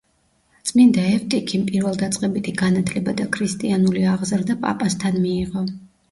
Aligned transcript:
წმინდა 0.67 1.01
ევტიქიმ 1.15 1.65
პირველდაწყებითი 1.67 2.53
განათლება 2.61 3.13
და 3.19 3.27
ქრისტიანული 3.35 4.07
აღზრდა 4.13 4.55
პაპასთან 4.65 5.21
მიიღო. 5.27 5.63